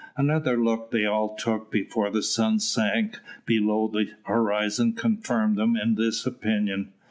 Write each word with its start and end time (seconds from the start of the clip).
Another 0.17 0.57
look 0.57 0.89
they 0.89 1.05
all 1.05 1.35
took 1.35 1.69
before 1.71 2.09
the 2.09 2.23
sun 2.23 2.57
sank 2.59 3.19
below 3.45 3.87
the 3.87 4.09
horizon 4.23 4.93
confirmed 4.93 5.57
them 5.57 5.75
in 5.75 5.93
this 5.93 6.25
opinion. 6.25 6.91